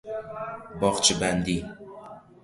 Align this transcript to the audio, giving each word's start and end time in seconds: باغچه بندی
باغچه 0.79 1.13
بندی 1.19 1.65